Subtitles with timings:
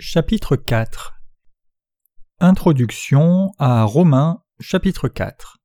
[0.00, 1.14] Chapitre 4
[2.38, 5.58] Introduction à Romains chapitre 4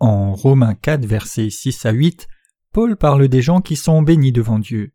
[0.00, 2.28] En Romains 4 versets 6 à 8,
[2.72, 4.92] Paul parle des gens qui sont bénis devant Dieu.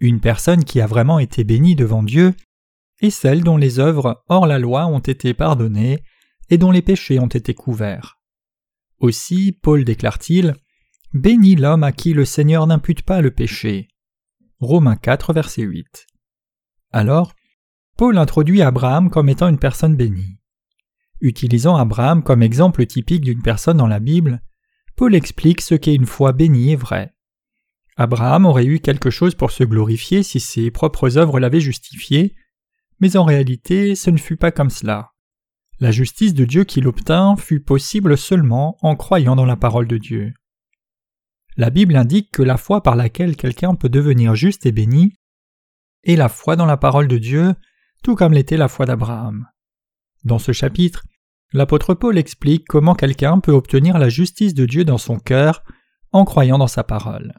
[0.00, 2.32] Une personne qui a vraiment été bénie devant Dieu
[3.00, 6.02] est celle dont les œuvres hors la loi ont été pardonnées
[6.48, 8.18] et dont les péchés ont été couverts.
[9.00, 10.54] Aussi, Paul déclare-t-il,
[11.12, 13.88] Béni l'homme à qui le Seigneur n'impute pas le péché.
[14.60, 16.06] Romains 4, verset 8.
[16.90, 17.34] Alors,
[17.98, 20.38] Paul introduit Abraham comme étant une personne bénie.
[21.20, 24.40] Utilisant Abraham comme exemple typique d'une personne dans la Bible,
[24.96, 27.14] Paul explique ce qu'est une foi bénie et vraie.
[27.98, 32.34] Abraham aurait eu quelque chose pour se glorifier si ses propres œuvres l'avaient justifié,
[32.98, 35.12] mais en réalité ce ne fut pas comme cela.
[35.80, 39.98] La justice de Dieu qu'il obtint fut possible seulement en croyant dans la parole de
[39.98, 40.32] Dieu.
[41.56, 45.18] La Bible indique que la foi par laquelle quelqu'un peut devenir juste et béni
[46.04, 47.54] est la foi dans la parole de Dieu,
[48.02, 49.48] tout comme l'était la foi d'Abraham.
[50.24, 51.04] Dans ce chapitre,
[51.52, 55.62] l'apôtre Paul explique comment quelqu'un peut obtenir la justice de Dieu dans son cœur
[56.12, 57.32] en croyant dans sa parole.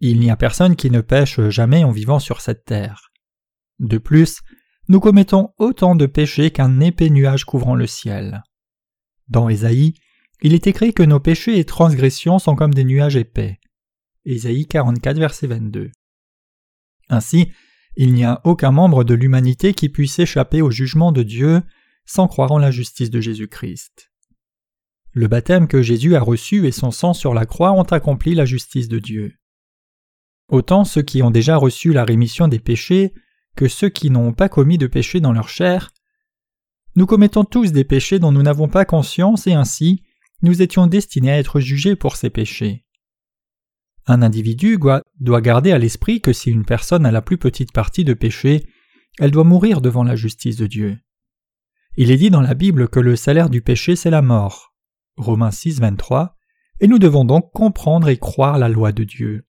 [0.00, 3.10] Il n'y a personne qui ne pêche jamais en vivant sur cette terre.
[3.80, 4.40] De plus,
[4.88, 8.42] nous commettons autant de péchés qu'un épais nuage couvrant le ciel.
[9.28, 9.94] Dans Ésaïe,
[10.42, 13.58] il est écrit que nos péchés et transgressions sont comme des nuages épais.
[14.24, 15.90] Ésaïe 44, verset 22.
[17.08, 17.50] Ainsi,
[17.96, 21.62] il n'y a aucun membre de l'humanité qui puisse échapper au jugement de Dieu
[22.06, 24.10] sans croire en la justice de Jésus-Christ.
[25.12, 28.44] Le baptême que Jésus a reçu et son sang sur la croix ont accompli la
[28.44, 29.34] justice de Dieu.
[30.48, 33.14] Autant ceux qui ont déjà reçu la rémission des péchés
[33.56, 35.92] que ceux qui n'ont pas commis de péché dans leur chair,
[36.96, 40.02] nous commettons tous des péchés dont nous n'avons pas conscience et ainsi
[40.44, 42.84] nous étions destinés à être jugés pour ces péchés.
[44.06, 44.78] Un individu
[45.18, 48.66] doit garder à l'esprit que si une personne a la plus petite partie de péché,
[49.18, 50.98] elle doit mourir devant la justice de Dieu.
[51.96, 54.74] Il est dit dans la Bible que le salaire du péché c'est la mort.
[55.16, 56.36] Romains 6, 23,
[56.80, 59.46] et nous devons donc comprendre et croire la loi de Dieu.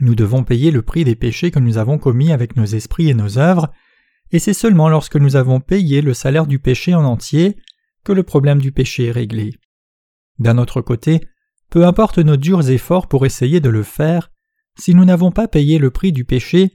[0.00, 3.14] Nous devons payer le prix des péchés que nous avons commis avec nos esprits et
[3.14, 3.72] nos œuvres,
[4.32, 7.56] et c'est seulement lorsque nous avons payé le salaire du péché en entier
[8.02, 9.54] que le problème du péché est réglé.
[10.38, 11.20] D'un autre côté,
[11.70, 14.30] peu importe nos durs efforts pour essayer de le faire,
[14.78, 16.72] si nous n'avons pas payé le prix du péché,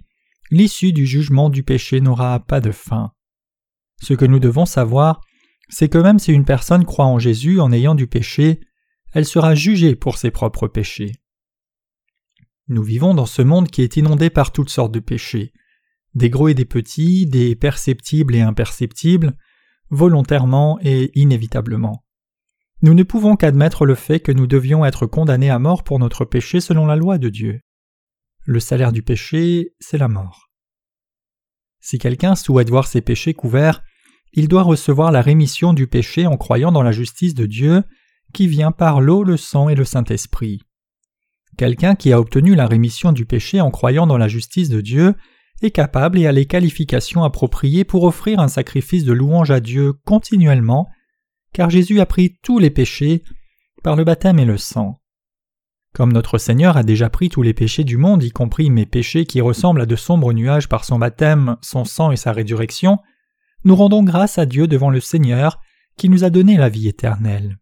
[0.52, 3.12] l'issue du jugement du péché n'aura pas de fin.
[4.02, 5.22] Ce que nous devons savoir,
[5.70, 8.62] c'est que même si une personne croit en Jésus en ayant du péché,
[9.14, 11.14] elle sera jugée pour ses propres péchés.
[12.68, 15.54] Nous vivons dans ce monde qui est inondé par toutes sortes de péchés,
[16.16, 19.38] des gros et des petits, des perceptibles et imperceptibles,
[19.90, 22.04] volontairement et inévitablement.
[22.82, 26.26] Nous ne pouvons qu'admettre le fait que nous devions être condamnés à mort pour notre
[26.26, 27.62] péché selon la loi de Dieu.
[28.46, 30.50] Le salaire du péché, c'est la mort.
[31.80, 33.82] Si quelqu'un souhaite voir ses péchés couverts,
[34.34, 37.84] il doit recevoir la rémission du péché en croyant dans la justice de Dieu,
[38.34, 40.62] qui vient par l'eau, le sang et le Saint-Esprit.
[41.58, 45.16] Quelqu'un qui a obtenu la rémission du péché en croyant dans la justice de Dieu
[45.64, 49.94] est capable et a les qualifications appropriées pour offrir un sacrifice de louange à Dieu
[50.06, 50.88] continuellement
[51.58, 53.24] car Jésus a pris tous les péchés
[53.82, 55.02] par le baptême et le sang.
[55.92, 59.26] Comme notre Seigneur a déjà pris tous les péchés du monde, y compris mes péchés
[59.26, 63.00] qui ressemblent à de sombres nuages par son baptême, son sang et sa résurrection,
[63.64, 65.60] nous rendons grâce à Dieu devant le Seigneur
[65.98, 67.58] qui nous a donné la vie éternelle.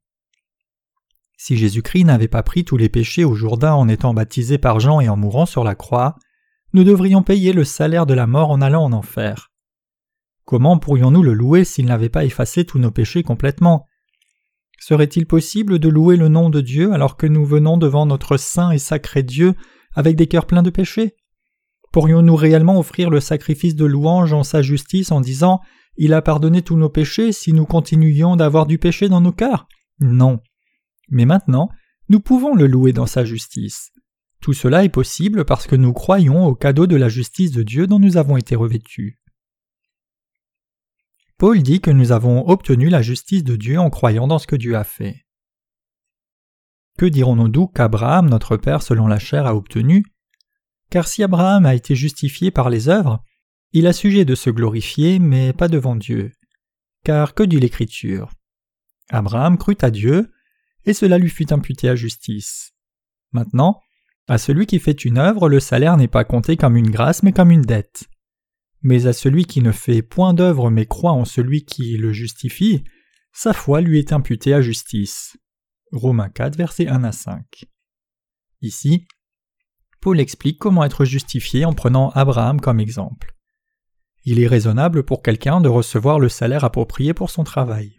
[1.38, 5.00] Si Jésus-Christ n'avait pas pris tous les péchés au Jourdain en étant baptisé par Jean
[5.00, 6.18] et en mourant sur la croix,
[6.74, 9.54] nous devrions payer le salaire de la mort en allant en enfer.
[10.46, 13.88] Comment pourrions-nous le louer s'il n'avait pas effacé tous nos péchés complètement?
[14.80, 18.70] Serait-il possible de louer le nom de Dieu alors que nous venons devant notre saint
[18.70, 19.56] et sacré Dieu
[19.96, 21.16] avec des cœurs pleins de péchés?
[21.92, 25.62] Pourrions-nous réellement offrir le sacrifice de louange en sa justice en disant
[25.98, 29.68] Il a pardonné tous nos péchés si nous continuions d'avoir du péché dans nos cœurs?
[30.00, 30.42] Non.
[31.10, 31.70] Mais maintenant,
[32.10, 33.92] nous pouvons le louer dans sa justice.
[34.42, 37.88] Tout cela est possible parce que nous croyons au cadeau de la justice de Dieu
[37.88, 39.18] dont nous avons été revêtus.
[41.38, 44.56] Paul dit que nous avons obtenu la justice de Dieu en croyant dans ce que
[44.56, 45.26] Dieu a fait.
[46.98, 50.06] Que dirons-nous donc qu'Abraham, notre Père selon la chair, a obtenu?
[50.90, 53.22] Car si Abraham a été justifié par les œuvres,
[53.74, 56.32] il a sujet de se glorifier, mais pas devant Dieu.
[57.04, 58.32] Car que dit l'Écriture?
[59.10, 60.32] Abraham crut à Dieu,
[60.86, 62.72] et cela lui fut imputé à justice.
[63.34, 63.82] Maintenant,
[64.30, 67.34] à celui qui fait une œuvre, le salaire n'est pas compté comme une grâce, mais
[67.34, 68.06] comme une dette
[68.86, 72.84] mais à celui qui ne fait point d'œuvre mais croit en celui qui le justifie,
[73.34, 75.38] sa foi lui est imputée à justice.
[75.92, 77.66] Romains 4, versets 1 à 5.
[78.62, 79.08] Ici,
[80.02, 83.34] Paul explique comment être justifié en prenant Abraham comme exemple.
[84.24, 87.98] Il est raisonnable pour quelqu'un de recevoir le salaire approprié pour son travail.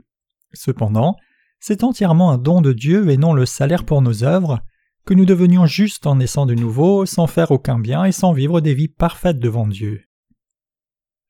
[0.52, 1.16] Cependant,
[1.58, 4.60] c'est entièrement un don de Dieu et non le salaire pour nos œuvres
[5.04, 8.60] que nous devenions justes en naissant de nouveau, sans faire aucun bien et sans vivre
[8.60, 10.06] des vies parfaites devant Dieu.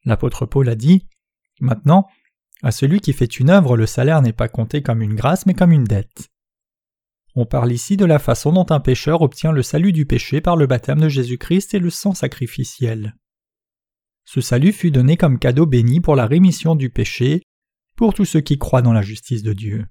[0.06, 1.06] L'apôtre Paul a dit
[1.60, 2.06] Maintenant,
[2.62, 5.54] à celui qui fait une œuvre, le salaire n'est pas compté comme une grâce mais
[5.54, 6.30] comme une dette.
[7.34, 10.56] On parle ici de la façon dont un pécheur obtient le salut du péché par
[10.56, 13.14] le baptême de Jésus-Christ et le sang sacrificiel.
[14.24, 17.42] Ce salut fut donné comme cadeau béni pour la rémission du péché
[17.94, 19.86] pour tous ceux qui croient dans la justice de Dieu.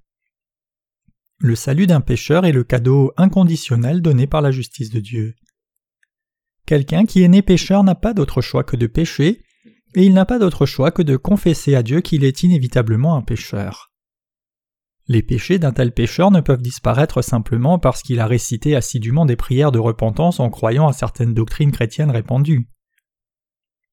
[1.37, 5.35] Le salut d'un pécheur est le cadeau inconditionnel donné par la justice de Dieu.
[6.65, 9.43] Quelqu'un qui est né pécheur n'a pas d'autre choix que de pécher,
[9.95, 13.21] et il n'a pas d'autre choix que de confesser à Dieu qu'il est inévitablement un
[13.21, 13.91] pécheur.
[15.07, 19.35] Les péchés d'un tel pécheur ne peuvent disparaître simplement parce qu'il a récité assidûment des
[19.35, 22.67] prières de repentance en croyant à certaines doctrines chrétiennes répandues.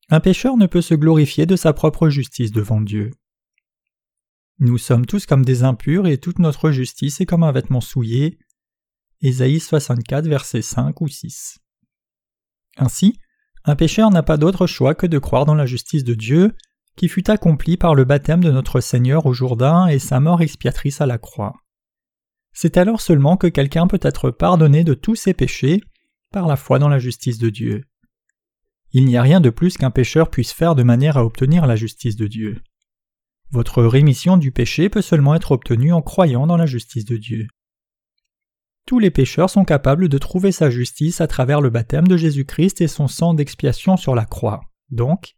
[0.08, 3.10] Un pécheur ne peut se glorifier de sa propre justice devant Dieu.
[4.58, 8.38] Nous sommes tous comme des impurs et toute notre justice est comme un vêtement souillé.
[9.20, 11.58] Ésaïe 64, versets 5 ou 6.
[12.76, 13.18] Ainsi,
[13.64, 16.54] un pécheur n'a pas d'autre choix que de croire dans la justice de Dieu,
[16.96, 21.00] qui fut accomplie par le baptême de notre Seigneur au Jourdain et sa mort expiatrice
[21.00, 21.54] à la croix.
[22.52, 25.80] C'est alors seulement que quelqu'un peut être pardonné de tous ses péchés
[26.32, 27.84] par la foi dans la justice de Dieu.
[28.92, 31.76] Il n'y a rien de plus qu'un pécheur puisse faire de manière à obtenir la
[31.76, 32.60] justice de Dieu.
[33.50, 37.46] Votre rémission du péché peut seulement être obtenue en croyant dans la justice de Dieu.
[38.86, 42.80] Tous les pécheurs sont capables de trouver sa justice à travers le baptême de Jésus-Christ
[42.80, 44.60] et son sang d'expiation sur la croix.
[44.90, 45.34] Donc,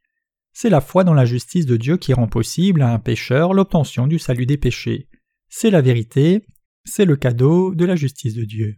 [0.52, 4.06] c'est la foi dans la justice de Dieu qui rend possible à un pécheur l'obtention
[4.06, 5.08] du salut des péchés.
[5.49, 6.46] C'est la vérité,
[6.85, 8.76] c'est le cadeau de la justice de Dieu.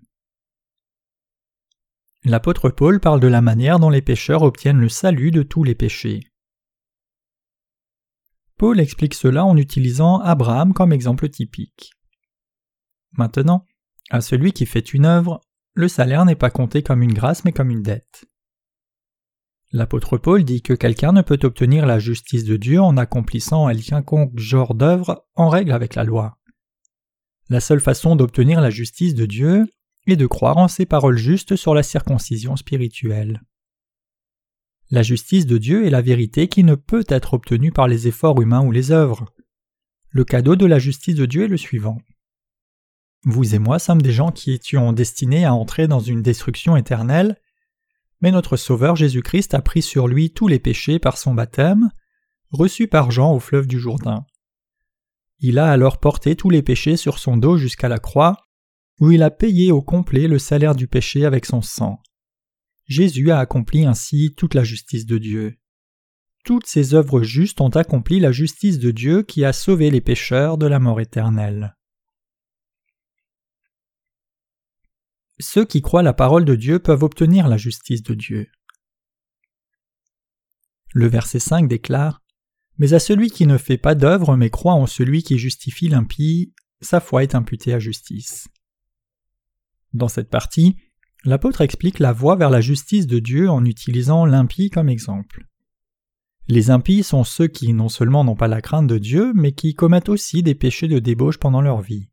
[2.24, 5.74] L'apôtre Paul parle de la manière dont les pécheurs obtiennent le salut de tous les
[5.74, 6.20] péchés.
[8.56, 11.92] Paul explique cela en utilisant Abraham comme exemple typique.
[13.12, 13.64] Maintenant,
[14.10, 15.40] à celui qui fait une œuvre,
[15.74, 18.24] le salaire n'est pas compté comme une grâce mais comme une dette.
[19.72, 23.74] L'apôtre Paul dit que quelqu'un ne peut obtenir la justice de Dieu en accomplissant un
[23.74, 26.38] quelconque genre d'œuvre en règle avec la loi.
[27.48, 29.66] La seule façon d'obtenir la justice de Dieu
[30.06, 33.42] est de croire en ses paroles justes sur la circoncision spirituelle.
[34.90, 38.40] La justice de Dieu est la vérité qui ne peut être obtenue par les efforts
[38.40, 39.26] humains ou les œuvres.
[40.10, 41.98] Le cadeau de la justice de Dieu est le suivant.
[43.28, 47.36] Vous et moi sommes des gens qui étions destinés à entrer dans une destruction éternelle,
[48.20, 51.90] mais notre Sauveur Jésus-Christ a pris sur lui tous les péchés par son baptême,
[52.50, 54.24] reçu par Jean au fleuve du Jourdain.
[55.40, 58.36] Il a alors porté tous les péchés sur son dos jusqu'à la croix,
[59.00, 62.00] où il a payé au complet le salaire du péché avec son sang.
[62.84, 65.58] Jésus a accompli ainsi toute la justice de Dieu.
[66.44, 70.58] Toutes ses œuvres justes ont accompli la justice de Dieu qui a sauvé les pécheurs
[70.58, 71.75] de la mort éternelle.
[75.38, 78.48] Ceux qui croient la parole de Dieu peuvent obtenir la justice de Dieu.
[80.94, 82.22] Le verset 5 déclare
[82.78, 86.54] Mais à celui qui ne fait pas d'œuvre mais croit en celui qui justifie l'impie,
[86.80, 88.48] sa foi est imputée à justice.
[89.92, 90.76] Dans cette partie,
[91.24, 95.46] l'apôtre explique la voie vers la justice de Dieu en utilisant l'impie comme exemple.
[96.48, 99.74] Les impies sont ceux qui non seulement n'ont pas la crainte de Dieu, mais qui
[99.74, 102.08] commettent aussi des péchés de débauche pendant leur vie.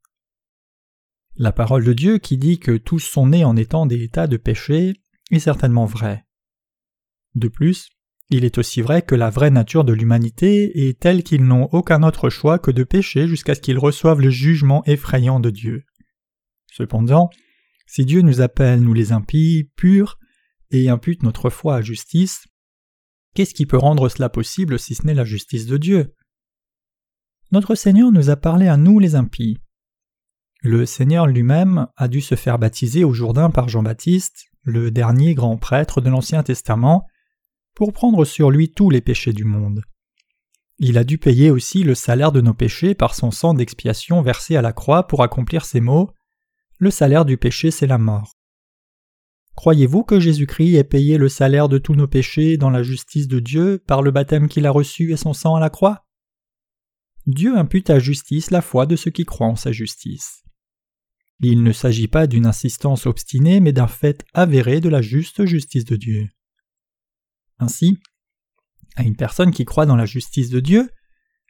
[1.36, 4.38] La parole de Dieu qui dit que tous sont nés en étant des états de
[4.38, 4.94] péché
[5.32, 6.26] est certainement vraie.
[7.34, 7.90] De plus,
[8.30, 12.04] il est aussi vrai que la vraie nature de l'humanité est telle qu'ils n'ont aucun
[12.04, 15.84] autre choix que de pécher jusqu'à ce qu'ils reçoivent le jugement effrayant de Dieu.
[16.72, 17.30] Cependant,
[17.88, 20.20] si Dieu nous appelle, nous les impies, purs,
[20.72, 22.48] et impute notre foi à justice,
[23.36, 26.16] qu'est-ce qui peut rendre cela possible si ce n'est la justice de Dieu?
[27.52, 29.60] Notre Seigneur nous a parlé à nous les impies.
[30.64, 35.58] Le Seigneur lui-même a dû se faire baptiser au Jourdain par Jean-Baptiste, le dernier grand
[35.58, 37.06] prêtre de l'Ancien Testament,
[37.76, 39.82] pour prendre sur lui tous les péchés du monde.
[40.80, 44.56] Il a dû payer aussi le salaire de nos péchés par son sang d'expiation versé
[44.56, 46.12] à la croix pour accomplir ces mots
[46.84, 48.34] le salaire du péché, c'est la mort.
[49.56, 53.40] Croyez-vous que Jésus-Christ ait payé le salaire de tous nos péchés dans la justice de
[53.40, 56.06] Dieu par le baptême qu'il a reçu et son sang à la croix?
[57.26, 60.43] Dieu impute à justice la foi de ceux qui croient en sa justice.
[61.46, 65.84] Il ne s'agit pas d'une insistance obstinée, mais d'un fait avéré de la juste justice
[65.84, 66.30] de Dieu.
[67.60, 68.00] Ainsi,
[68.96, 70.90] à une personne qui croit dans la justice de Dieu,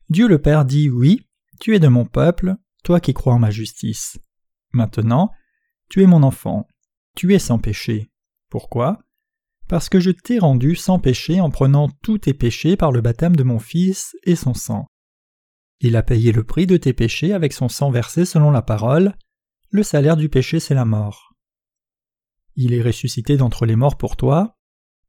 [0.09, 1.21] Dieu le Père dit Oui,
[1.59, 4.17] tu es de mon peuple, toi qui crois en ma justice.
[4.71, 5.29] Maintenant,
[5.89, 6.67] tu es mon enfant,
[7.15, 8.09] tu es sans péché.
[8.49, 8.99] Pourquoi?
[9.67, 13.35] Parce que je t'ai rendu sans péché en prenant tous tes péchés par le baptême
[13.35, 14.87] de mon Fils et son sang.
[15.81, 19.13] Il a payé le prix de tes péchés avec son sang versé selon la parole.
[19.73, 21.33] Le salaire du péché, c'est la mort.
[22.55, 24.55] Il est ressuscité d'entre les morts pour toi.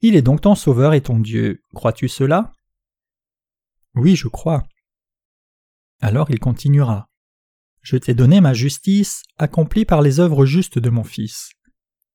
[0.00, 1.60] Il est donc ton Sauveur et ton Dieu.
[1.74, 2.50] Crois-tu cela?
[3.94, 4.64] Oui, je crois.
[6.00, 7.10] Alors il continuera.
[7.82, 11.50] Je t'ai donné ma justice, accomplie par les œuvres justes de mon Fils.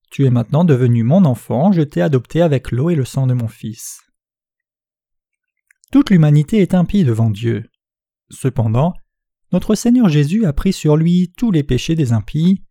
[0.10, 3.36] Tu es maintenant devenu mon enfant, je t'ai adopté avec l'eau et le sang de
[3.36, 4.02] mon Fils.
[5.92, 7.70] Toute l'humanité est impie devant Dieu.
[8.32, 8.96] Cependant,
[9.52, 12.64] notre Seigneur Jésus a pris sur lui tous les péchés des impies,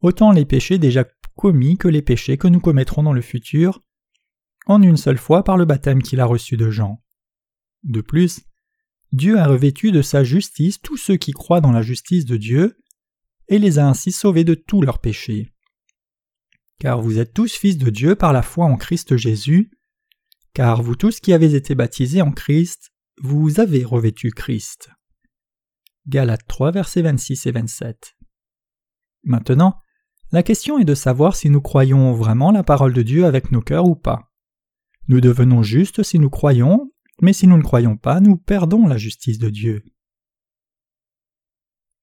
[0.00, 1.04] autant les péchés déjà
[1.36, 3.82] commis que les péchés que nous commettrons dans le futur,
[4.66, 7.02] en une seule fois par le baptême qu'il a reçu de Jean.
[7.82, 8.40] De plus,
[9.12, 12.78] Dieu a revêtu de sa justice tous ceux qui croient dans la justice de Dieu,
[13.48, 15.52] et les a ainsi sauvés de tous leurs péchés.
[16.80, 19.70] Car vous êtes tous fils de Dieu par la foi en Christ Jésus,
[20.54, 24.88] car vous tous qui avez été baptisés en Christ, vous avez revêtu Christ.
[26.06, 28.16] Galates 3, versets 26 et 27.
[29.22, 29.80] Maintenant,
[30.32, 33.62] la question est de savoir si nous croyons vraiment la parole de Dieu avec nos
[33.62, 34.30] cœurs ou pas.
[35.08, 38.96] Nous devenons justes si nous croyons, mais si nous ne croyons pas, nous perdons la
[38.96, 39.84] justice de Dieu.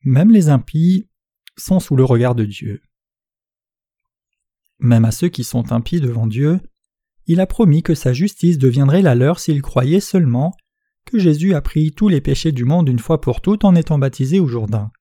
[0.04, 1.10] Même les impies
[1.58, 2.82] sont sous le regard de Dieu.
[4.80, 6.60] Même à ceux qui sont impies devant Dieu,
[7.28, 10.56] il a promis que sa justice deviendrait la leur s'ils croyaient seulement
[11.06, 13.98] que Jésus a pris tous les péchés du monde une fois pour toutes en étant
[13.98, 14.92] baptisé au Jourdain.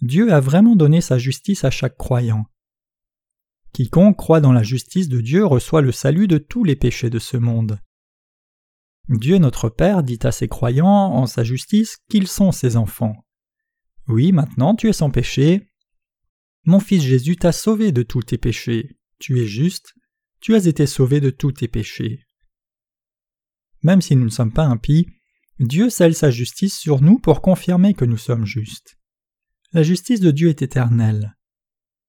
[0.00, 2.46] Dieu a vraiment donné sa justice à chaque croyant.
[3.72, 7.18] Quiconque croit dans la justice de Dieu reçoit le salut de tous les péchés de
[7.18, 7.80] ce monde.
[9.08, 13.16] Dieu notre Père dit à ses croyants en sa justice qu'ils sont ses enfants.
[14.08, 15.70] Oui, maintenant tu es sans péché.
[16.64, 18.96] Mon fils Jésus t'a sauvé de tous tes péchés.
[19.18, 19.94] Tu es juste,
[20.40, 22.23] tu as été sauvé de tous tes péchés.
[23.84, 25.06] Même si nous ne sommes pas impies,
[25.60, 28.98] Dieu scelle sa justice sur nous pour confirmer que nous sommes justes.
[29.72, 31.36] La justice de Dieu est éternelle.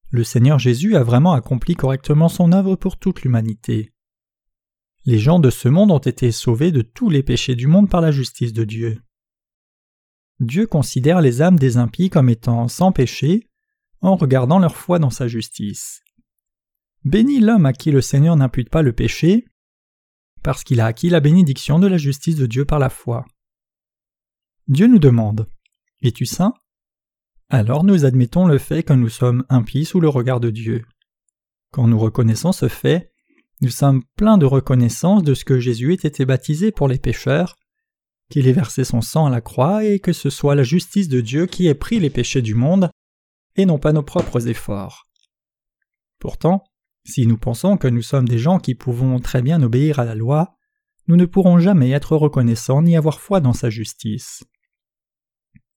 [0.10, 3.92] Le Seigneur Jésus a vraiment accompli correctement son œuvre pour toute l'humanité.
[5.06, 8.02] Les gens de ce monde ont été sauvés de tous les péchés du monde par
[8.02, 9.02] la justice de Dieu.
[10.40, 13.50] Dieu considère les âmes des impies comme étant sans péché
[14.02, 16.02] en regardant leur foi dans sa justice.
[17.04, 19.46] Béni l'homme à qui le Seigneur n'impute pas le péché,
[20.46, 23.26] parce qu'il a acquis la bénédiction de la justice de Dieu par la foi.
[24.68, 25.50] Dieu nous demande
[26.04, 26.54] Es-tu saint?
[27.50, 30.86] Alors nous admettons le fait que nous sommes impies sous le regard de Dieu.
[31.72, 33.12] Quand nous reconnaissons ce fait,
[33.62, 37.56] nous sommes pleins de reconnaissance de ce que Jésus ait été baptisé pour les pécheurs,
[38.30, 41.22] qu'il ait versé son sang à la croix et que ce soit la justice de
[41.22, 42.92] Dieu qui ait pris les péchés du monde,
[43.56, 45.08] et non pas nos propres efforts.
[46.20, 46.64] Pourtant,
[47.06, 50.16] si nous pensons que nous sommes des gens qui pouvons très bien obéir à la
[50.16, 50.56] loi,
[51.08, 54.44] nous ne pourrons jamais être reconnaissants ni avoir foi dans sa justice.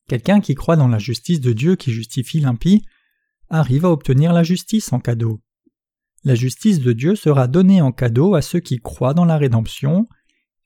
[0.08, 2.82] Quelqu'un qui croit dans la justice de Dieu qui justifie l'impie
[3.50, 5.42] arrive à obtenir la justice en cadeau.
[6.24, 10.08] La justice de Dieu sera donnée en cadeau à ceux qui croient dans la rédemption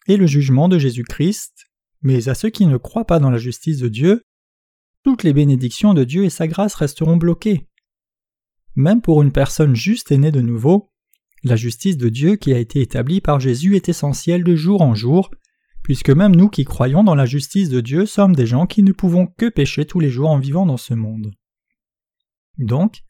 [0.06, 1.66] et le jugement de Jésus-Christ,
[2.02, 4.24] mais à ceux qui ne croient pas dans la justice de Dieu,
[5.02, 7.68] toutes les bénédictions de Dieu et sa grâce resteront bloquées.
[8.74, 10.90] Même pour une personne juste et née de nouveau,
[11.44, 14.94] la justice de Dieu qui a été établie par Jésus est essentielle de jour en
[14.94, 15.30] jour,
[15.82, 18.92] puisque même nous qui croyons dans la justice de Dieu sommes des gens qui ne
[18.92, 21.32] pouvons que pécher tous les jours en vivant dans ce monde.
[22.58, 23.02] Donc,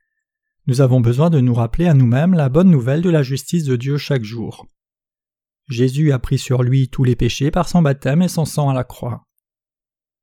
[0.66, 3.76] nous avons besoin de nous rappeler à nous-mêmes la bonne nouvelle de la justice de
[3.76, 4.66] Dieu chaque jour.
[5.68, 8.74] Jésus a pris sur lui tous les péchés par son baptême et son sang à
[8.74, 9.26] la croix.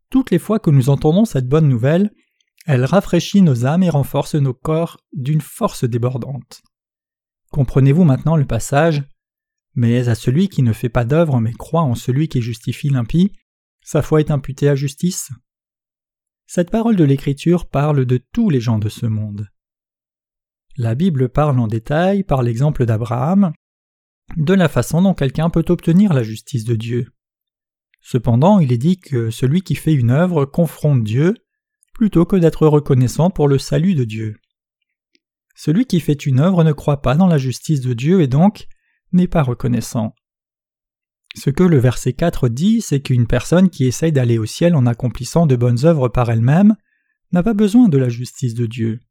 [0.09, 2.11] Toutes les fois que nous entendons cette bonne nouvelle,
[2.65, 6.61] elle rafraîchit nos âmes et renforce nos corps d'une force débordante.
[7.51, 9.03] Comprenez-vous maintenant le passage
[9.75, 13.33] Mais à celui qui ne fait pas d'œuvre mais croit en celui qui justifie l'impie,
[13.81, 15.31] sa foi est imputée à justice?
[16.45, 19.47] Cette parole de l'Écriture parle de tous les gens de ce monde.
[20.77, 23.51] La Bible parle en détail, par l'exemple d'Abraham,
[24.37, 27.11] de la façon dont quelqu'un peut obtenir la justice de Dieu.
[28.01, 31.35] Cependant, il est dit que celui qui fait une œuvre confronte Dieu
[31.99, 34.37] plutôt que d'être reconnaissant pour le salut de Dieu.
[35.53, 38.69] Celui qui fait une œuvre ne croit pas dans la justice de Dieu et donc
[39.11, 40.15] n'est pas reconnaissant.
[41.35, 44.85] Ce que le verset 4 dit, c'est qu'une personne qui essaye d'aller au ciel en
[44.85, 46.77] accomplissant de bonnes œuvres par elle-même
[47.33, 49.01] n'a pas besoin de la justice de Dieu.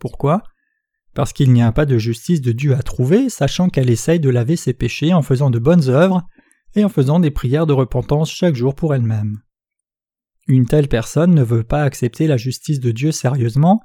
[0.00, 0.44] Pourquoi?
[1.12, 4.30] Parce qu'il n'y a pas de justice de Dieu à trouver, sachant qu'elle essaye de
[4.30, 6.26] laver ses péchés en faisant de bonnes œuvres
[6.76, 9.42] et en faisant des prières de repentance chaque jour pour elle-même.
[10.48, 13.82] Une telle personne ne veut pas accepter la justice de Dieu sérieusement,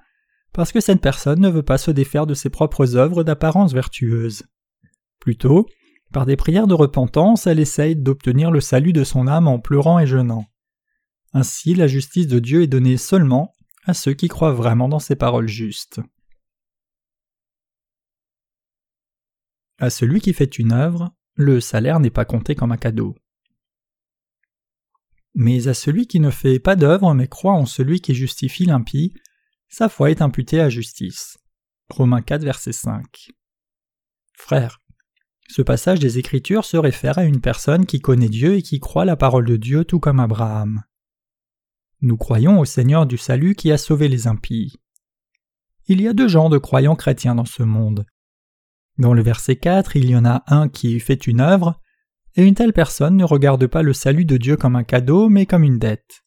[0.54, 4.44] parce que cette personne ne veut pas se défaire de ses propres œuvres d'apparence vertueuse.
[5.20, 5.68] Plutôt,
[6.14, 10.00] par des prières de repentance, elle essaye d'obtenir le salut de son âme en pleurant
[10.00, 10.46] et jeûnant.
[11.34, 13.52] Ainsi, la justice de Dieu est donnée seulement
[13.86, 16.00] à ceux qui croient vraiment dans ses paroles justes.
[19.80, 23.16] À celui qui fait une œuvre, le salaire n'est pas compté comme un cadeau.
[25.36, 29.14] Mais à celui qui ne fait pas d'œuvre mais croit en celui qui justifie l'impie,
[29.70, 31.38] sa foi est imputée à justice.
[31.90, 33.32] Romains 4, verset 5.
[34.34, 34.80] Frère,
[35.50, 39.06] ce passage des Écritures se réfère à une personne qui connaît Dieu et qui croit
[39.06, 40.84] la parole de Dieu tout comme Abraham.
[42.02, 44.80] Nous croyons au Seigneur du salut qui a sauvé les impies.
[45.88, 48.06] Il y a deux genres de croyants chrétiens dans ce monde.
[48.98, 51.80] Dans le verset 4, il y en a un qui fait une œuvre,
[52.36, 55.46] et une telle personne ne regarde pas le salut de Dieu comme un cadeau, mais
[55.46, 56.24] comme une dette.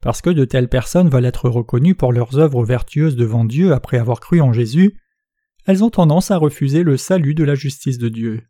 [0.00, 3.98] Parce que de telles personnes veulent être reconnues pour leurs œuvres vertueuses devant Dieu après
[3.98, 4.96] avoir cru en Jésus,
[5.66, 8.42] elles ont tendance à refuser le salut de la justice de Dieu.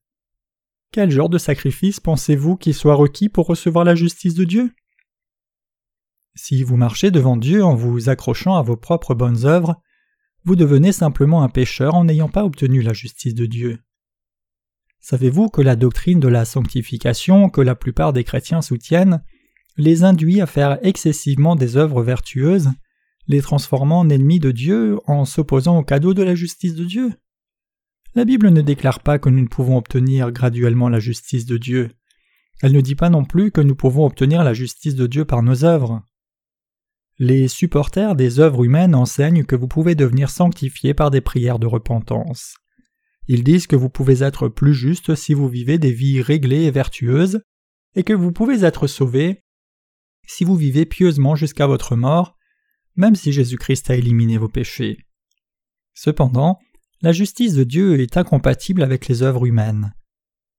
[0.93, 4.71] Quel genre de sacrifice pensez-vous qui soit requis pour recevoir la justice de Dieu?
[6.35, 9.81] Si vous marchez devant Dieu en vous accrochant à vos propres bonnes œuvres,
[10.45, 13.81] vous devenez simplement un pécheur en n'ayant pas obtenu la justice de Dieu.
[15.11, 19.25] Savez-vous que la doctrine de la sanctification que la plupart des chrétiens soutiennent
[19.79, 22.69] les induit à faire excessivement des œuvres vertueuses,
[23.27, 27.15] les transformant en ennemis de Dieu en s'opposant au cadeau de la justice de Dieu?
[28.15, 31.91] La Bible ne déclare pas que nous ne pouvons obtenir graduellement la justice de Dieu.
[32.61, 35.43] Elle ne dit pas non plus que nous pouvons obtenir la justice de Dieu par
[35.43, 36.03] nos œuvres.
[37.19, 41.67] Les supporters des œuvres humaines enseignent que vous pouvez devenir sanctifié par des prières de
[41.67, 42.59] repentance.
[43.29, 46.71] Ils disent que vous pouvez être plus juste si vous vivez des vies réglées et
[46.71, 47.43] vertueuses,
[47.95, 49.45] et que vous pouvez être sauvé
[50.27, 52.37] si vous vivez pieusement jusqu'à votre mort,
[52.97, 55.07] même si Jésus-Christ a éliminé vos péchés.
[55.95, 56.59] Cependant,
[57.01, 59.95] la justice de Dieu est incompatible avec les œuvres humaines.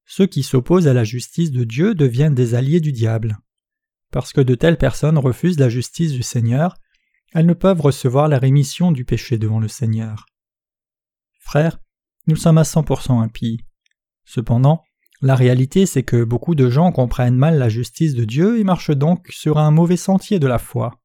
[0.05, 3.37] Ceux qui s'opposent à la justice de Dieu deviennent des alliés du diable.
[4.11, 6.75] Parce que de telles personnes refusent la justice du Seigneur,
[7.33, 10.25] elles ne peuvent recevoir la rémission du péché devant le Seigneur.
[11.39, 11.79] Frères,
[12.27, 13.59] nous sommes à 100% impies.
[14.25, 14.83] Cependant,
[15.21, 18.95] la réalité c'est que beaucoup de gens comprennent mal la justice de Dieu et marchent
[18.95, 21.01] donc sur un mauvais sentier de la foi.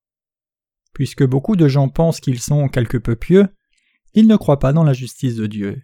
[0.93, 3.49] Puisque beaucoup de gens pensent qu'ils sont quelque peu pieux,
[4.13, 5.83] ils ne croient pas dans la justice de Dieu.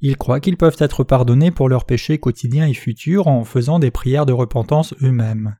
[0.00, 3.90] Ils croient qu'ils peuvent être pardonnés pour leurs péchés quotidiens et futurs en faisant des
[3.90, 5.56] prières de repentance eux-mêmes.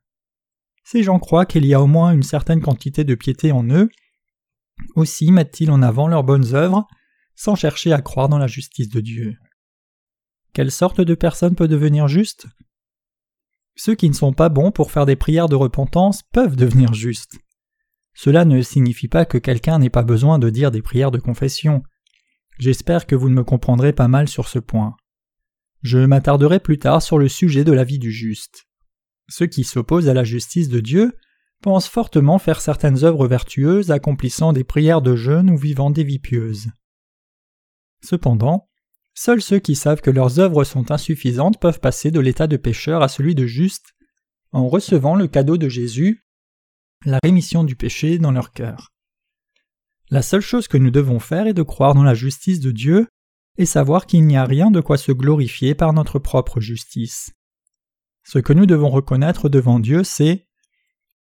[0.83, 3.89] Ces gens croient qu'il y a au moins une certaine quantité de piété en eux.
[4.95, 6.87] Aussi mettent-ils en avant leurs bonnes œuvres,
[7.37, 9.37] sans chercher à croire dans la justice de Dieu.
[10.53, 12.47] Quelle sorte de personne peut devenir juste?
[13.75, 17.37] Ceux qui ne sont pas bons pour faire des prières de repentance peuvent devenir justes.
[18.15, 21.83] Cela ne signifie pas que quelqu'un n'ait pas besoin de dire des prières de confession.
[22.57, 24.95] J'espère que vous ne me comprendrez pas mal sur ce point.
[25.83, 28.65] Je m'attarderai plus tard sur le sujet de la vie du juste.
[29.29, 31.13] Ceux qui s'opposent à la justice de Dieu
[31.61, 36.17] pensent fortement faire certaines œuvres vertueuses accomplissant des prières de jeûne ou vivant des vies
[36.17, 36.69] pieuses.
[38.03, 38.69] Cependant,
[39.13, 43.01] seuls ceux qui savent que leurs œuvres sont insuffisantes peuvent passer de l'état de pécheur
[43.01, 43.93] à celui de juste
[44.51, 46.25] en recevant le cadeau de Jésus,
[47.05, 48.93] la rémission du péché dans leur cœur.
[50.09, 53.07] La seule chose que nous devons faire est de croire dans la justice de Dieu
[53.57, 57.31] et savoir qu'il n'y a rien de quoi se glorifier par notre propre justice.
[58.23, 60.47] Ce que nous devons reconnaître devant Dieu, c'est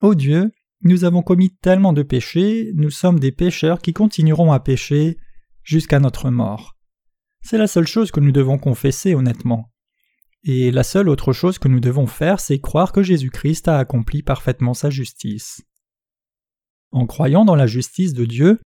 [0.03, 4.61] Ô Dieu, nous avons commis tellement de péchés, nous sommes des pécheurs qui continueront à
[4.61, 5.17] pécher
[5.66, 6.76] jusqu'à notre mort.
[7.42, 9.72] C'est la seule chose que nous devons confesser honnêtement.
[10.44, 14.22] Et la seule autre chose que nous devons faire, c'est croire que Jésus-Christ a accompli
[14.22, 15.61] parfaitement sa justice.
[16.92, 18.61] En croyant dans la justice de Dieu,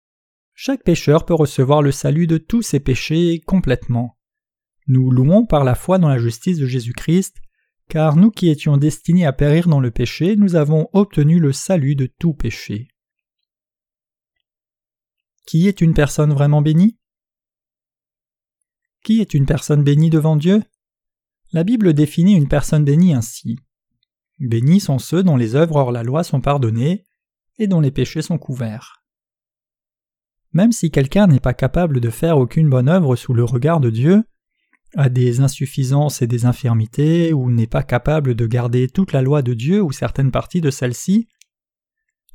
[0.54, 4.18] chaque pécheur peut recevoir le salut de tous ses péchés complètement.
[4.88, 7.38] Nous louons par la foi dans la justice de Jésus-Christ
[7.90, 11.96] car nous qui étions destinés à périr dans le péché, nous avons obtenu le salut
[11.96, 12.88] de tout péché.
[15.50, 16.96] Qui est une personne vraiment bénie?
[19.04, 20.62] Qui est une personne bénie devant Dieu?
[21.54, 23.58] La Bible définit une personne bénie ainsi.
[24.38, 27.04] Bénis sont ceux dont les œuvres hors la loi sont pardonnées
[27.58, 29.04] et dont les péchés sont couverts.
[30.54, 33.90] Même si quelqu'un n'est pas capable de faire aucune bonne œuvre sous le regard de
[33.90, 34.24] Dieu,
[34.96, 39.42] a des insuffisances et des infirmités, ou n'est pas capable de garder toute la loi
[39.42, 41.28] de Dieu ou certaines parties de celle-ci,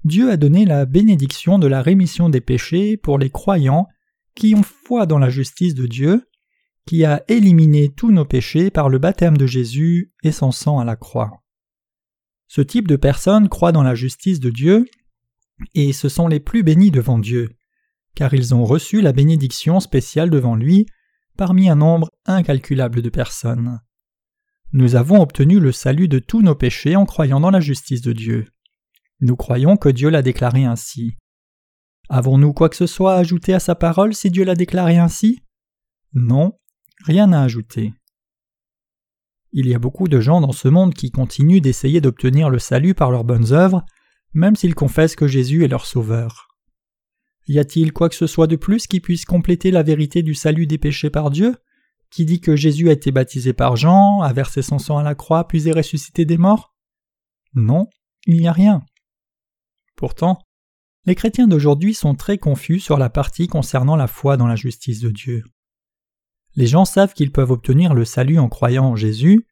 [0.04, 3.88] Dieu a donné la bénédiction de la rémission des péchés pour les croyants
[4.34, 6.28] qui ont foi dans la justice de Dieu,
[6.86, 10.84] qui a éliminé tous nos péchés par le baptême de Jésus et son sang à
[10.84, 11.30] la croix.
[12.48, 14.84] Ce type de personnes croient dans la justice de Dieu,
[15.74, 17.56] et ce sont les plus bénis devant Dieu,
[18.14, 20.86] car ils ont reçu la bénédiction spéciale devant lui
[21.36, 23.80] parmi un nombre incalculable de personnes.
[24.72, 28.12] Nous avons obtenu le salut de tous nos péchés en croyant dans la justice de
[28.12, 28.53] Dieu.
[29.20, 31.16] Nous croyons que Dieu l'a déclaré ainsi.
[32.08, 35.42] Avons-nous quoi que ce soit à ajouter à sa parole si Dieu l'a déclaré ainsi?
[36.12, 36.58] Non,
[37.04, 37.92] rien à ajouter.
[39.52, 42.94] Il y a beaucoup de gens dans ce monde qui continuent d'essayer d'obtenir le salut
[42.94, 43.84] par leurs bonnes œuvres,
[44.32, 46.48] même s'ils confessent que Jésus est leur sauveur.
[47.46, 50.66] Y a-t-il quoi que ce soit de plus qui puisse compléter la vérité du salut
[50.66, 51.56] des péchés par Dieu,
[52.10, 55.14] qui dit que Jésus a été baptisé par Jean, a versé son sang à la
[55.14, 56.74] croix, puis est ressuscité des morts?
[57.54, 57.88] Non,
[58.26, 58.82] il n'y a rien.
[60.04, 60.38] Pourtant,
[61.06, 65.00] les chrétiens d'aujourd'hui sont très confus sur la partie concernant la foi dans la justice
[65.00, 65.44] de Dieu.
[66.56, 69.46] Les gens savent qu'ils peuvent obtenir le salut en croyant en Jésus,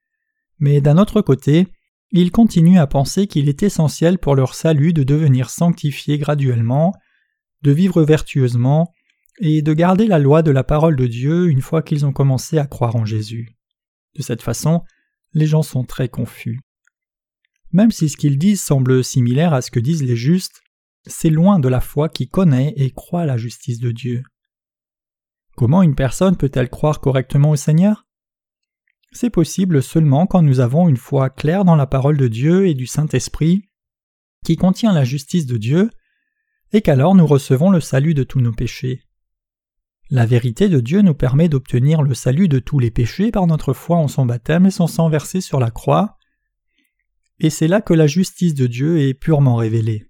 [0.59, 1.69] mais d'un autre côté,
[2.11, 6.93] ils continuent à penser qu'il est essentiel pour leur salut de devenir sanctifiés graduellement,
[7.63, 8.93] de vivre vertueusement
[9.39, 12.59] et de garder la loi de la parole de Dieu une fois qu'ils ont commencé
[12.59, 13.57] à croire en Jésus.
[14.17, 14.83] De cette façon,
[15.33, 16.61] les gens sont très confus.
[17.73, 20.63] Même si ce qu'ils disent semble similaire à ce que disent les justes,
[21.07, 24.23] c'est loin de la foi qui connaît et croit la justice de Dieu.
[25.57, 28.07] Comment une personne peut-elle croire correctement au Seigneur?
[29.13, 32.75] C'est possible seulement quand nous avons une foi claire dans la parole de Dieu et
[32.75, 33.69] du Saint-Esprit,
[34.45, 35.91] qui contient la justice de Dieu,
[36.73, 39.03] et qu'alors nous recevons le salut de tous nos péchés.
[40.11, 43.73] La vérité de Dieu nous permet d'obtenir le salut de tous les péchés par notre
[43.73, 46.19] foi en son baptême et son sang versé sur la croix,
[47.39, 50.07] et c'est là que la justice de Dieu est purement révélée.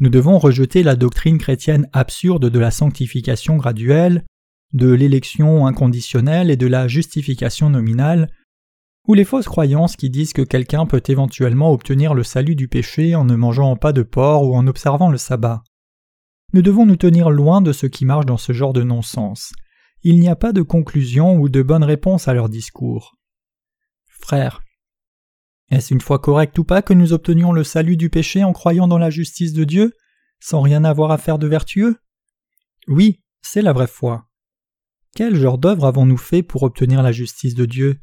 [0.00, 4.24] Nous devons rejeter la doctrine chrétienne absurde de la sanctification graduelle,
[4.72, 8.30] de l'élection inconditionnelle et de la justification nominale,
[9.06, 13.14] ou les fausses croyances qui disent que quelqu'un peut éventuellement obtenir le salut du péché
[13.14, 15.62] en ne mangeant pas de porc ou en observant le sabbat.
[16.52, 19.52] Nous devons nous tenir loin de ce qui marche dans ce genre de non-sens.
[20.02, 23.16] Il n'y a pas de conclusion ou de bonne réponse à leur discours.
[24.06, 24.62] Frères,
[25.72, 28.86] est-ce une foi correcte ou pas que nous obtenions le salut du péché en croyant
[28.86, 29.94] dans la justice de Dieu,
[30.38, 31.96] sans rien avoir à faire de vertueux?
[32.88, 34.28] Oui, c'est la vraie foi.
[35.14, 37.98] Quel genre d'œuvre avons-nous fait pour obtenir la justice de Dieu?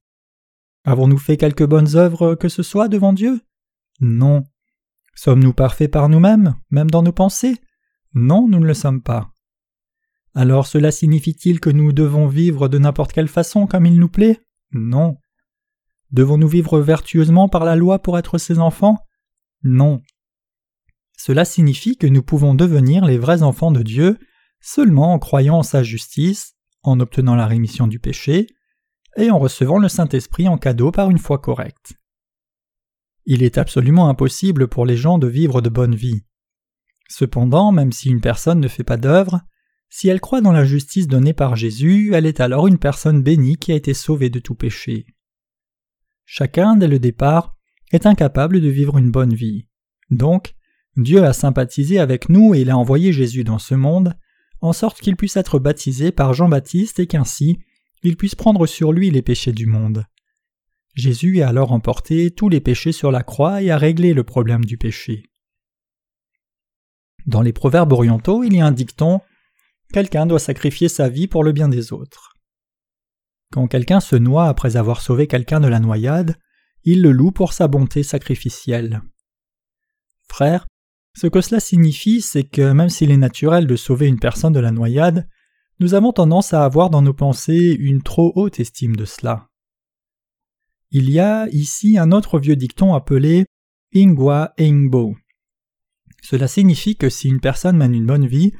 [0.84, 3.40] Avons-nous fait quelques bonnes œuvres que ce soit devant Dieu?
[4.00, 4.46] Non.
[5.14, 7.58] Sommes-nous parfaits par nous-mêmes, même dans nos pensées?
[8.16, 9.32] Non, nous ne le sommes pas.
[10.34, 14.40] Alors cela signifie-t-il que nous devons vivre de n'importe quelle façon comme il nous plaît?
[14.72, 15.18] Non.
[16.12, 18.98] Devons-nous vivre vertueusement par la loi pour être ses enfants?
[19.64, 20.02] Non.
[21.18, 24.18] Cela signifie que nous pouvons devenir les vrais enfants de Dieu
[24.62, 28.48] seulement en croyant en sa justice, en obtenant la rémission du péché,
[29.18, 31.94] et en recevant le Saint-Esprit en cadeau par une foi correcte.
[33.26, 36.24] Il est absolument impossible pour les gens de vivre de bonne vie.
[37.10, 39.42] Cependant, même si une personne ne fait pas d'œuvre,
[39.90, 43.58] si elle croit dans la justice donnée par Jésus, elle est alors une personne bénie
[43.58, 45.06] qui a été sauvée de tout péché.
[46.32, 47.56] Chacun, dès le départ,
[47.92, 49.66] est incapable de vivre une bonne vie.
[50.12, 50.54] Donc,
[50.96, 54.16] Dieu a sympathisé avec nous et il a envoyé Jésus dans ce monde,
[54.62, 57.58] en sorte qu'il puisse être baptisé par Jean-Baptiste et qu'ainsi
[58.04, 60.06] il puisse prendre sur lui les péchés du monde.
[60.94, 64.64] Jésus a alors emporté tous les péchés sur la croix et a réglé le problème
[64.64, 65.24] du péché.
[67.26, 69.22] Dans les proverbes orientaux, il y a un dicton
[69.92, 72.39] Quelqu'un doit sacrifier sa vie pour le bien des autres.
[73.52, 76.38] Quand quelqu'un se noie après avoir sauvé quelqu'un de la noyade,
[76.84, 79.02] il le loue pour sa bonté sacrificielle.
[80.28, 80.68] Frère,
[81.18, 84.60] ce que cela signifie, c'est que même s'il est naturel de sauver une personne de
[84.60, 85.28] la noyade,
[85.80, 89.50] nous avons tendance à avoir dans nos pensées une trop haute estime de cela.
[90.92, 93.46] Il y a ici un autre vieux dicton appelé
[93.96, 95.16] Ingwa Ingbo.
[96.22, 98.54] Cela signifie que si une personne mène une bonne vie,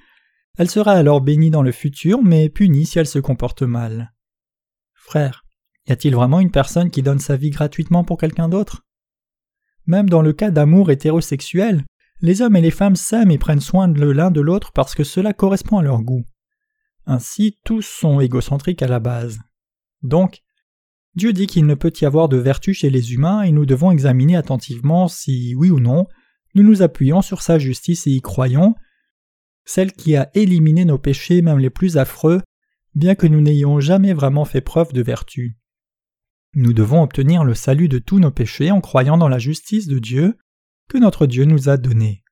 [0.58, 4.14] elle sera alors bénie dans le futur, mais punie si elle se comporte mal.
[5.16, 8.86] Y a-t-il vraiment une personne qui donne sa vie gratuitement pour quelqu'un d'autre?
[9.86, 11.84] Même dans le cas d'amour hétérosexuel,
[12.22, 15.04] les hommes et les femmes s'aiment et prennent soin de l'un de l'autre parce que
[15.04, 16.26] cela correspond à leur goût.
[17.06, 19.40] Ainsi tous sont égocentriques à la base.
[20.04, 20.42] Donc,
[21.16, 23.92] Dieu dit qu'il ne peut y avoir de vertu chez les humains et nous devons
[23.92, 26.06] examiner attentivement si, oui ou non,
[26.56, 28.76] nous nous appuyons sur sa justice et y croyons,
[29.66, 32.42] celle qui a éliminé nos péchés même les plus affreux,
[33.00, 35.58] bien que nous n'ayons jamais vraiment fait preuve de vertu.
[36.54, 39.98] Nous devons obtenir le salut de tous nos péchés en croyant dans la justice de
[39.98, 40.38] Dieu
[40.90, 42.24] que notre Dieu nous a donnée.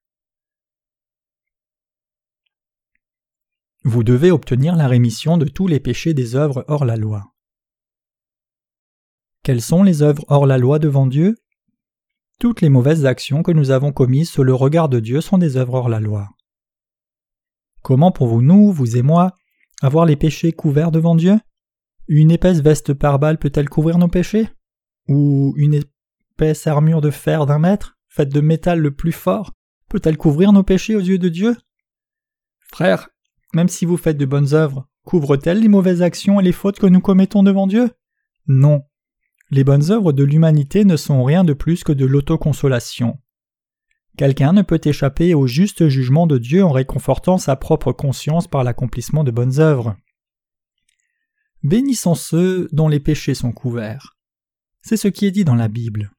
[3.84, 7.34] Vous devez obtenir la rémission de tous les péchés des œuvres hors la loi.
[9.44, 11.38] Quelles sont les œuvres hors la loi devant Dieu?
[12.40, 15.56] Toutes les mauvaises actions que nous avons commises sous le regard de Dieu sont des
[15.56, 16.28] œuvres hors la loi.
[17.82, 19.34] Comment pouvons-nous, vous et moi,
[19.82, 21.40] avoir les péchés couverts devant Dieu?
[22.08, 24.50] Une épaisse veste par balle peut-elle couvrir nos péchés?
[25.08, 29.54] Ou une épaisse armure de fer d'un mètre, faite de métal le plus fort,
[29.90, 31.56] peut-elle couvrir nos péchés aux yeux de Dieu?
[32.60, 33.10] Frère,
[33.54, 36.88] même si vous faites de bonnes œuvres, couvre-t-elle les mauvaises actions et les fautes que
[36.88, 37.90] nous commettons devant Dieu?
[38.48, 38.84] Non.
[39.50, 43.18] Les bonnes œuvres de l'humanité ne sont rien de plus que de l'autoconsolation.
[44.18, 48.64] Quelqu'un ne peut échapper au juste jugement de Dieu en réconfortant sa propre conscience par
[48.64, 49.96] l'accomplissement de bonnes œuvres.
[51.62, 54.18] Bénissons ceux dont les péchés sont couverts.
[54.82, 56.12] C'est ce qui est dit dans la Bible.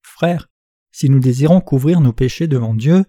[0.00, 0.48] Frères,
[0.92, 3.04] si nous désirons couvrir nos péchés devant Dieu,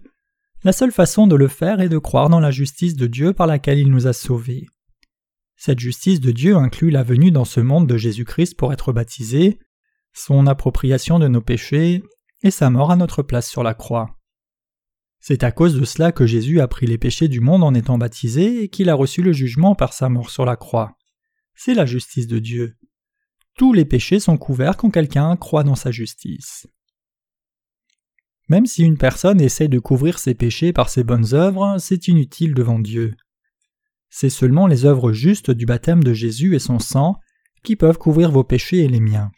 [0.62, 3.46] la seule façon de le faire est de croire dans la justice de Dieu par
[3.46, 4.66] laquelle il nous a sauvés.
[5.56, 9.58] Cette justice de Dieu inclut la venue dans ce monde de Jésus-Christ pour être baptisé,
[10.12, 12.02] son appropriation de nos péchés
[12.42, 14.17] et sa mort à notre place sur la croix.
[15.20, 17.98] C'est à cause de cela que Jésus a pris les péchés du monde en étant
[17.98, 20.96] baptisé et qu'il a reçu le jugement par sa mort sur la croix.
[21.54, 22.76] C'est la justice de Dieu.
[23.56, 26.68] Tous les péchés sont couverts quand quelqu'un croit dans sa justice.
[28.48, 32.54] Même si une personne essaie de couvrir ses péchés par ses bonnes œuvres, c'est inutile
[32.54, 33.14] devant Dieu.
[34.10, 37.18] C'est seulement les œuvres justes du baptême de Jésus et son sang
[37.62, 39.30] qui peuvent couvrir vos péchés et les miens.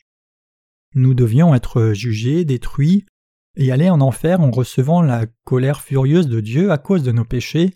[0.94, 3.06] Nous devions être jugés, détruits,
[3.56, 7.24] et aller en enfer en recevant la colère furieuse de Dieu à cause de nos
[7.24, 7.74] péchés,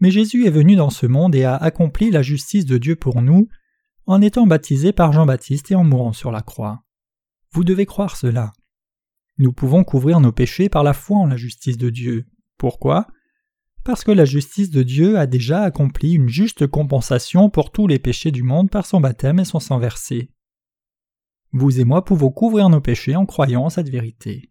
[0.00, 3.22] mais Jésus est venu dans ce monde et a accompli la justice de Dieu pour
[3.22, 3.48] nous
[4.06, 6.82] en étant baptisé par Jean-Baptiste et en mourant sur la croix.
[7.52, 8.52] Vous devez croire cela.
[9.38, 12.26] Nous pouvons couvrir nos péchés par la foi en la justice de Dieu.
[12.58, 13.06] Pourquoi?
[13.84, 17.98] Parce que la justice de Dieu a déjà accompli une juste compensation pour tous les
[17.98, 20.30] péchés du monde par son baptême et son sang versé.
[21.52, 24.50] Vous et moi pouvons couvrir nos péchés en croyant en cette vérité.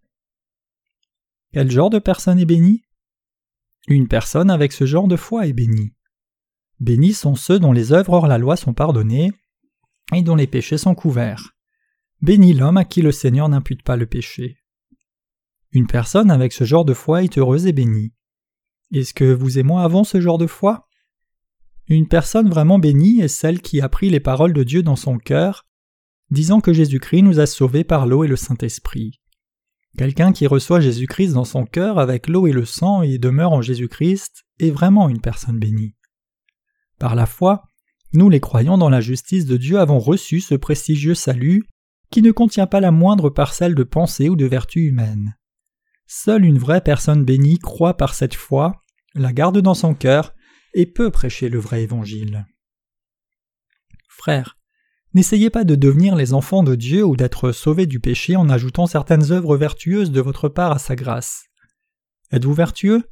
[1.56, 2.84] Quel genre de personne est bénie?
[3.88, 5.94] Une personne avec ce genre de foi est bénie.
[6.82, 9.32] Bénis sont ceux dont les œuvres hors la loi sont pardonnées
[10.14, 11.56] et dont les péchés sont couverts.
[12.22, 14.58] Bénis l'homme à qui le Seigneur n'impute pas le péché.
[15.72, 18.12] Une personne avec ce genre de foi est heureuse et bénie.
[18.92, 20.90] Est-ce que vous et moi avons ce genre de foi?
[21.88, 25.20] Une personne vraiment bénie est celle qui a pris les paroles de Dieu dans son
[25.20, 25.66] cœur,
[26.32, 29.22] disant que Jésus-Christ nous a sauvés par l'eau et le Saint-Esprit.
[29.98, 33.62] Quelqu'un qui reçoit Jésus-Christ dans son cœur avec l'eau et le sang et demeure en
[33.62, 35.96] Jésus-Christ est vraiment une personne bénie.
[37.00, 37.64] Par la foi,
[38.14, 41.66] nous les croyants dans la justice de Dieu avons reçu ce prestigieux salut
[42.12, 45.38] qui ne contient pas la moindre parcelle de pensée ou de vertu humaine.
[46.08, 48.82] Seule une vraie personne bénie croit par cette foi,
[49.16, 50.34] la garde dans son cœur
[50.74, 52.46] et peut prêcher le vrai évangile.
[54.08, 54.58] Frères,
[55.16, 58.86] n'essayez pas de devenir les enfants de Dieu ou d'être sauvés du péché en ajoutant
[58.86, 61.46] certaines œuvres vertueuses de votre part à sa grâce.
[62.32, 63.04] Êtes-vous vertueux?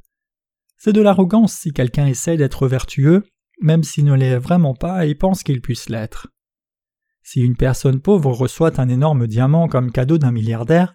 [0.76, 3.24] C'est de l'arrogance si quelqu'un essaie d'être vertueux,
[3.62, 6.28] même s'il ne l'est vraiment pas et pense qu'il puisse l'être.
[7.22, 10.94] Si une personne pauvre reçoit un énorme diamant comme cadeau d'un milliardaire,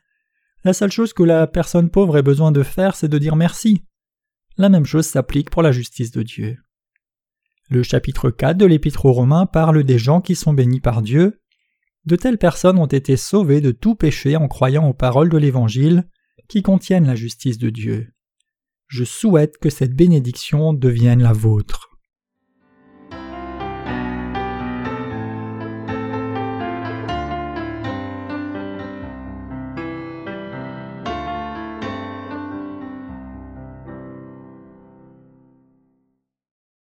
[0.64, 3.84] la seule chose que la personne pauvre ait besoin de faire, c'est de dire merci.
[4.58, 6.58] La même chose s'applique pour la justice de Dieu.
[7.72, 11.40] Le chapitre 4 de l'Épître aux Romains parle des gens qui sont bénis par Dieu.
[12.06, 16.10] De telles personnes ont été sauvées de tout péché en croyant aux paroles de l'Évangile
[16.48, 18.08] qui contiennent la justice de Dieu.
[18.88, 21.89] Je souhaite que cette bénédiction devienne la vôtre.